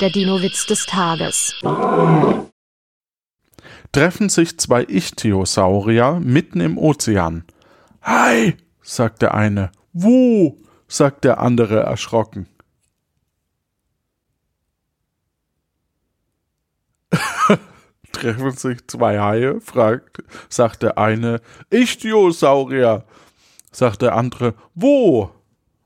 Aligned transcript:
Der 0.00 0.10
Dino-Witz 0.10 0.66
des 0.66 0.84
Tages. 0.84 1.54
Treffen 3.92 4.28
sich 4.28 4.58
zwei 4.58 4.84
Ichthyosaurier 4.84 6.20
mitten 6.20 6.60
im 6.60 6.76
Ozean. 6.76 7.44
Hi, 8.02 8.58
sagt 8.82 9.22
der 9.22 9.32
eine. 9.32 9.72
Wo? 9.94 10.58
sagt 10.86 11.24
der 11.24 11.40
andere 11.40 11.80
erschrocken. 11.80 12.46
Treffen 18.12 18.50
sich 18.50 18.86
zwei 18.88 19.18
Haie, 19.18 19.62
fragt, 19.62 20.22
sagt 20.50 20.82
der 20.82 20.98
eine. 20.98 21.40
Ichthyosaurier, 21.70 23.06
sagt 23.72 24.02
der 24.02 24.14
andere. 24.14 24.52
Wo? 24.74 25.35